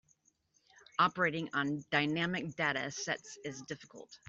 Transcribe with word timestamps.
Operating 0.97 1.47
on 1.53 1.85
dynamic 1.91 2.55
data 2.55 2.89
sets 2.89 3.37
is 3.45 3.61
difficult. 3.67 4.09